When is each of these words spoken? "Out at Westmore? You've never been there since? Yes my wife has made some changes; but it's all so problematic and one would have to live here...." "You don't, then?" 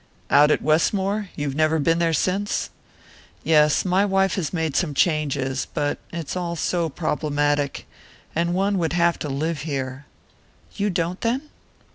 "Out 0.31 0.49
at 0.49 0.63
Westmore? 0.63 1.29
You've 1.35 1.53
never 1.53 1.77
been 1.77 1.99
there 1.99 2.11
since? 2.11 2.71
Yes 3.43 3.85
my 3.85 4.03
wife 4.03 4.33
has 4.33 4.51
made 4.51 4.75
some 4.75 4.95
changes; 4.95 5.67
but 5.75 5.99
it's 6.11 6.35
all 6.35 6.55
so 6.55 6.89
problematic 6.89 7.85
and 8.35 8.55
one 8.55 8.79
would 8.79 8.93
have 8.93 9.19
to 9.19 9.29
live 9.29 9.61
here...." 9.61 10.07
"You 10.75 10.89
don't, 10.89 11.21
then?" 11.21 11.51